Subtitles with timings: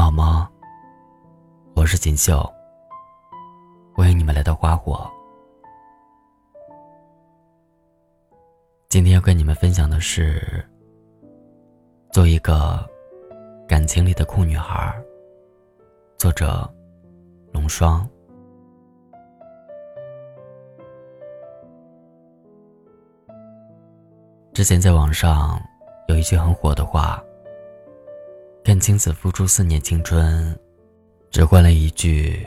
[0.00, 0.50] 好吗？
[1.76, 2.50] 我是锦绣，
[3.94, 5.06] 欢迎你们来到花火。
[8.88, 10.66] 今天要跟你们分享的是，
[12.12, 12.82] 做一个
[13.68, 14.90] 感情里的酷女孩。
[16.16, 16.66] 作者：
[17.52, 18.08] 龙霜。
[24.54, 25.60] 之前在网上
[26.08, 27.22] 有一句很火的话。
[28.62, 30.56] 看青子付出四年青春，
[31.30, 32.46] 只换了一句：“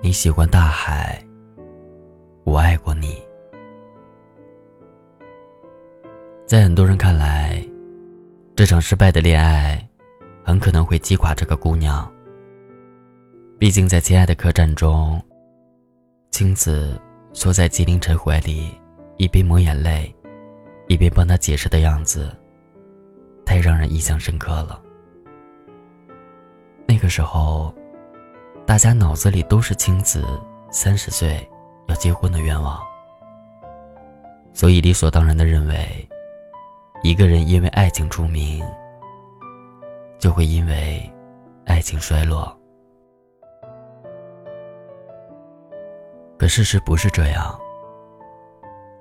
[0.00, 1.20] 你喜欢大海，
[2.44, 3.20] 我爱过你。”
[6.46, 7.60] 在很多人看来，
[8.54, 9.88] 这场失败的恋爱
[10.44, 12.08] 很可能会击垮这个姑娘。
[13.58, 15.20] 毕竟在亲爱的客栈中，
[16.30, 17.00] 青子
[17.32, 18.70] 缩在纪凌尘怀里，
[19.16, 20.14] 一边抹眼泪，
[20.86, 22.30] 一边帮他解释的样子，
[23.44, 24.80] 太让人印象深刻了。
[27.04, 27.70] 这时候，
[28.64, 30.24] 大家脑子里都是青子
[30.70, 31.46] 三十岁
[31.86, 32.80] 要结婚的愿望，
[34.54, 36.08] 所以理所当然的认为，
[37.02, 38.64] 一个人因为爱情出名，
[40.18, 40.98] 就会因为
[41.66, 42.58] 爱情衰落。
[46.38, 47.54] 可事实不是这样，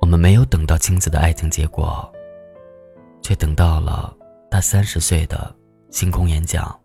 [0.02, 2.14] 我们没有等到青子的爱情结果，
[3.22, 4.14] 却等到了
[4.52, 5.56] 他三十岁的
[5.90, 6.78] 星空演讲。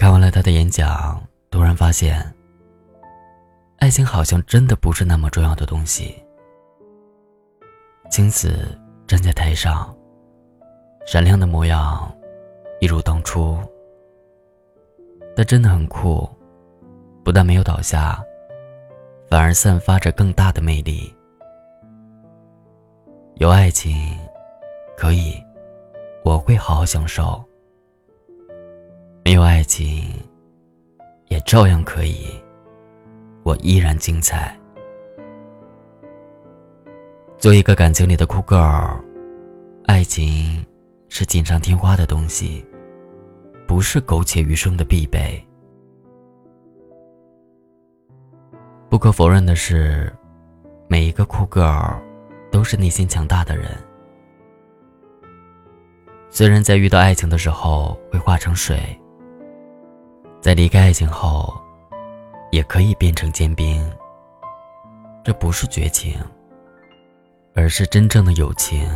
[0.00, 2.24] 看完了他的演讲，突然发现，
[3.80, 6.16] 爱情好像真的不是那么重要的东西。
[8.10, 8.66] 青子
[9.06, 9.94] 站在台上，
[11.04, 12.10] 闪亮的模样，
[12.80, 13.58] 一如当初。
[15.36, 16.26] 他真的很酷，
[17.22, 18.24] 不但没有倒下，
[19.28, 21.14] 反而散发着更大的魅力。
[23.34, 24.18] 有爱情，
[24.96, 25.34] 可以，
[26.24, 27.44] 我会好好享受。
[29.22, 30.02] 没有爱情，
[31.28, 32.26] 也照样可以，
[33.42, 34.58] 我依然精彩。
[37.38, 38.98] 做一个感情里的酷 girl，
[39.86, 40.64] 爱情
[41.08, 42.64] 是锦上添花的东西，
[43.66, 45.42] 不是苟且余生的必备。
[48.88, 50.12] 不可否认的是，
[50.88, 52.00] 每一个酷 girl
[52.50, 53.70] 都是内心强大的人。
[56.30, 58.80] 虽然在遇到爱情的时候会化成水。
[60.40, 61.54] 在离开爱情后，
[62.50, 63.88] 也可以变成坚冰。
[65.22, 66.18] 这不是绝情，
[67.54, 68.90] 而是真正的友情。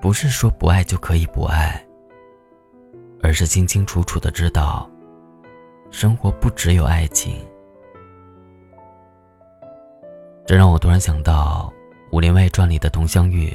[0.00, 1.84] 不是说不爱就可以不爱，
[3.24, 4.88] 而是清清楚楚的知道，
[5.90, 7.44] 生活不只有爱情。
[10.46, 11.72] 这让我突然想到
[12.16, 13.52] 《武林外传》里的佟湘玉，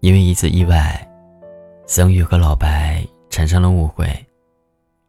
[0.00, 1.02] 因为一次意外。
[1.86, 4.08] 湘玉和老白产生了误会，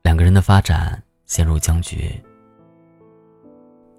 [0.04, 2.12] 两个人的发展陷入僵局。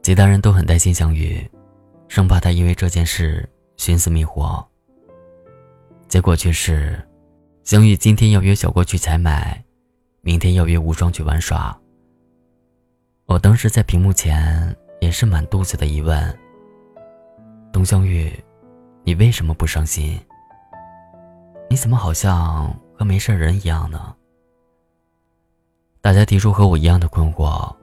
[0.00, 1.44] 其他人都很担心湘玉，
[2.06, 3.46] 生怕她因为这件事
[3.76, 4.64] 寻死觅活。
[6.06, 7.04] 结果却是，
[7.64, 9.60] 湘玉今天要约小郭去采买，
[10.20, 11.76] 明天要约无双去玩耍。
[13.26, 16.38] 我当时在屏幕前也是满肚子的疑问：
[17.72, 18.32] 董湘玉，
[19.02, 20.18] 你为什么不伤心？
[21.70, 24.14] 你怎么好像和没事人一样呢？
[26.00, 27.76] 大家提出和我一样的困惑，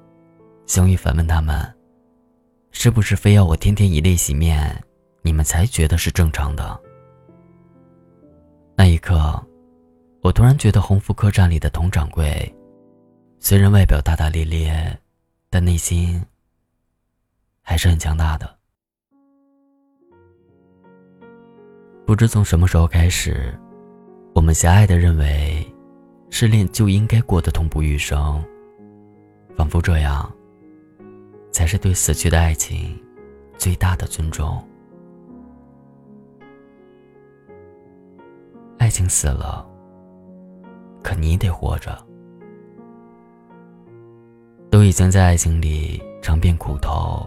[0.66, 1.72] 香玉反问他们
[2.72, 4.84] ：“是不是非要我天天以泪洗面，
[5.22, 6.82] 你们才觉得是正常的？”
[8.76, 9.40] 那一刻，
[10.22, 12.52] 我突然觉得鸿福客栈里的佟掌柜，
[13.40, 15.00] 虽然外表大大咧咧，
[15.52, 16.20] 但内心
[17.62, 18.58] 还是很强大的。
[22.04, 23.54] 不知从什么时候开始。
[24.36, 25.66] 我们狭隘的认为，
[26.30, 28.44] 失恋就应该过得痛不欲生，
[29.56, 30.30] 仿佛这样，
[31.54, 33.02] 才是对死去的爱情
[33.58, 34.62] 最大的尊重。
[38.78, 39.66] 爱情死了，
[41.02, 41.98] 可你得活着。
[44.70, 47.26] 都已经在爱情里尝遍苦头，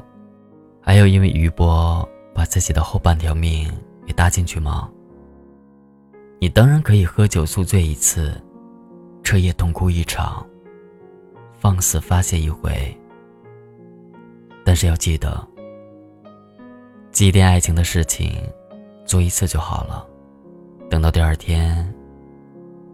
[0.78, 3.66] 还要因为余波把自己的后半条命
[4.04, 4.90] 也搭进去吗？
[6.40, 8.40] 你当然可以喝酒宿醉一次，
[9.24, 10.46] 彻夜痛哭一场，
[11.58, 12.96] 放肆发泄一回。
[14.64, 15.44] 但是要记得，
[17.10, 18.32] 祭奠爱情的事情，
[19.04, 20.06] 做一次就好了。
[20.88, 21.92] 等到第二天，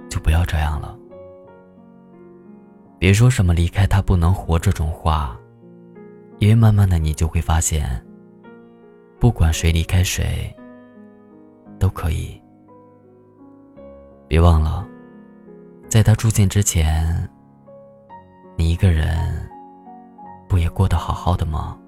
[0.08, 0.96] 就不要这样了。
[2.98, 5.38] 别说什么离开他不能活这种话，
[6.38, 8.02] 因为慢慢的你就会发现，
[9.20, 10.50] 不管谁离开谁，
[11.78, 12.40] 都可以。
[14.34, 14.84] 别忘了，
[15.88, 17.06] 在他出现之前，
[18.56, 19.16] 你一个人
[20.48, 21.78] 不也过得好好的吗？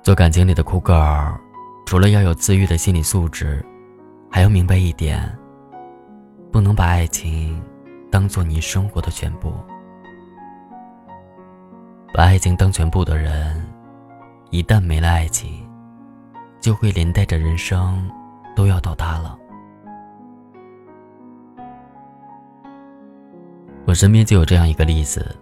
[0.00, 1.34] 做感情里的酷 girl，
[1.86, 3.66] 除了要有自愈的心理素质，
[4.30, 5.28] 还要明白一点：
[6.52, 7.60] 不能把爱情
[8.12, 9.52] 当做你生活的全部。
[12.14, 13.60] 把爱情当全部的人，
[14.50, 15.68] 一旦没了爱情，
[16.60, 18.08] 就会连带着人生
[18.54, 19.38] 都要倒塌了。
[23.86, 25.36] 我身边就有这样一个例子：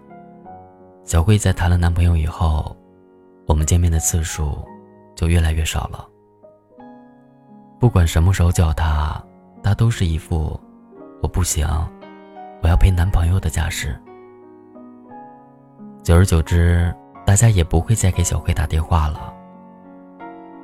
[1.03, 2.75] 小慧在谈了男朋友以后。
[3.47, 4.63] 我们见面的次数
[5.15, 6.07] 就越来越少了。
[7.79, 9.19] 不管什么时候叫他，
[9.63, 10.59] 他都是一副
[11.19, 11.67] 我不行，
[12.61, 13.99] 我要陪男朋友的架势。
[16.03, 16.93] 久而久之，
[17.25, 19.33] 大家也不会再给小慧打电话了。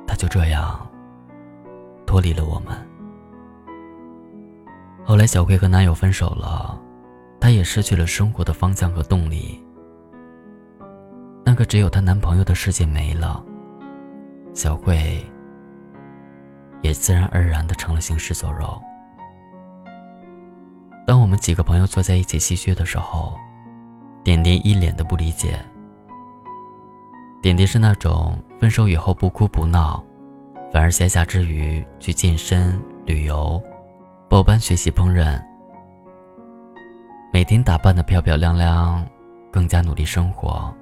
[0.06, 0.85] 他就这样
[2.16, 2.74] 脱离了我们。
[5.04, 6.80] 后来，小慧和男友分手了，
[7.38, 9.62] 她也失去了生活的方向和动力。
[11.44, 13.44] 那个只有她男朋友的世界没了，
[14.54, 15.22] 小慧
[16.80, 18.80] 也自然而然的成了行尸走肉。
[21.06, 23.38] 当我们几个朋友坐在一起唏嘘的时候，
[24.24, 25.62] 点点一脸的不理解。
[27.42, 30.02] 点点是那种分手以后不哭不闹，
[30.72, 33.62] 反而闲暇之余去健身、旅游、
[34.28, 35.40] 报班学习烹饪，
[37.32, 39.06] 每天打扮的漂漂亮亮，
[39.50, 40.72] 更加努力生活。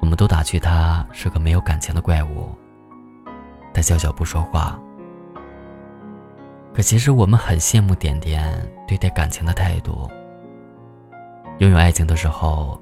[0.00, 2.50] 我们都打趣他是个没有感情的怪物。
[3.72, 4.78] 他笑笑不说话。
[6.74, 8.54] 可其实我们很羡慕点点
[8.86, 10.08] 对待感情的态度。
[11.58, 12.80] 拥有爱情的时候，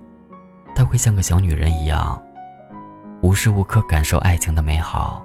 [0.75, 2.23] 他会像个小女人一样，
[3.26, 5.20] 无时无刻感受爱情的美好。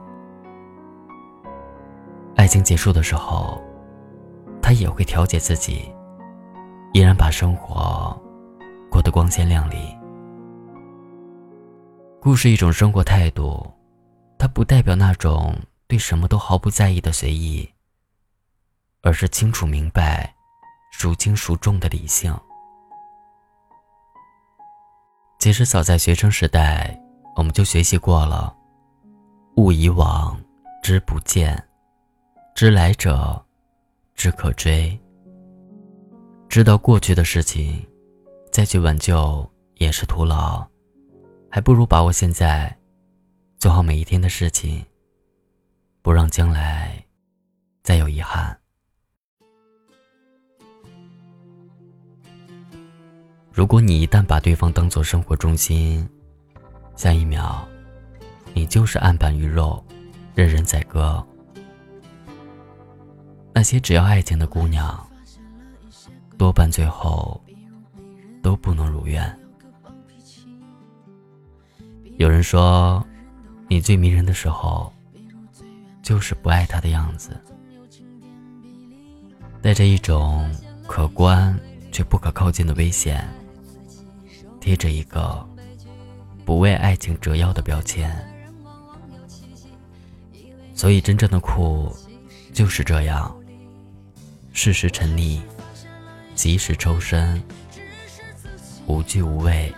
[2.36, 3.62] 爱情结束的时候，
[4.59, 5.94] 他也会调节自己，
[6.94, 8.19] 依然把生活
[8.89, 9.95] 过得光鲜亮丽。
[12.19, 13.71] 故事一种生活态度，
[14.39, 15.56] 它不代表那种
[15.86, 17.69] 对什么都毫不在意的随意，
[19.03, 20.33] 而是清楚明白、
[20.92, 22.36] 孰轻孰重的理性。
[25.38, 27.00] 其实早在学生时代，
[27.36, 28.56] 我们就学习过了：
[29.56, 30.39] 勿以往
[30.83, 31.62] 之不谏，
[32.54, 33.44] 知来者
[34.16, 35.00] 之可追。
[36.50, 37.86] 知道过去的事情，
[38.51, 40.66] 再去挽救也是徒劳。
[41.50, 42.78] 还不如把握现在，
[43.57, 44.86] 做好每一天的事情，
[46.01, 47.04] 不让将来
[47.84, 48.57] 再有遗憾。
[53.51, 56.07] 如果你一旦把对方当做生活中心，
[56.96, 57.66] 下一秒，
[58.54, 59.84] 你就是案板鱼肉，
[60.36, 61.26] 任人宰割。
[63.54, 65.08] 那些只要爱情的姑娘，
[66.38, 67.42] 多半最后
[68.42, 69.38] 都不能如愿。
[72.18, 73.04] 有人说，
[73.68, 74.94] 你最迷人的时候，
[76.04, 77.36] 就是不爱他的样子，
[79.62, 80.50] 带着一种
[80.88, 81.58] 可观
[81.92, 83.28] 却不可靠近的危险，
[84.60, 85.44] 贴着一个
[86.51, 88.13] 不为爱情折腰的标签。
[90.74, 91.96] 所以，真正的酷
[92.51, 93.34] 就是这样，
[94.51, 95.39] 适时沉溺，
[96.36, 97.41] 及时抽身，
[98.86, 99.74] 无惧无畏，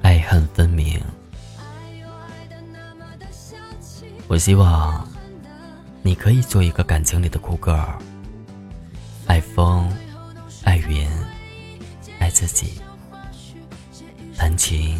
[0.00, 1.02] 爱恨分明。
[4.28, 5.08] 我希望
[6.02, 8.00] 你可以做一个感情里的酷 girl，
[9.26, 9.92] 爱风，
[10.62, 11.10] 爱云，
[12.20, 12.80] 爱自己，
[14.36, 14.96] 弹琴，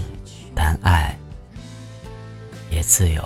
[0.61, 1.17] 但爱，
[2.69, 3.23] 也自由。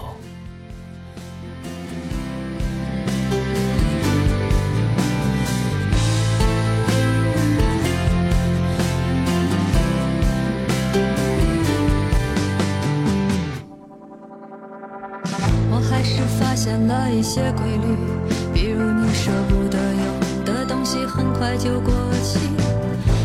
[15.70, 17.96] 我还是发现了一些规律，
[18.52, 22.38] 比如你舍不得用的东西很快就过期，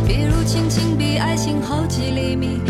[0.08, 2.62] 比如亲情比爱情好几厘米，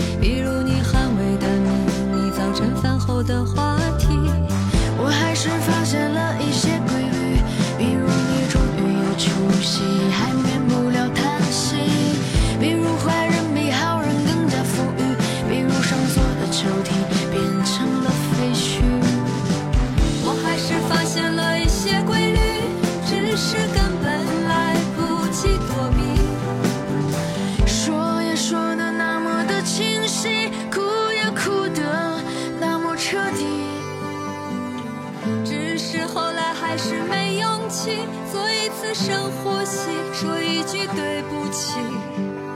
[41.07, 42.46] 对不起。